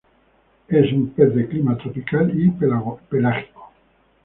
[0.67, 3.71] Es un pez de clima tropical y pelágico.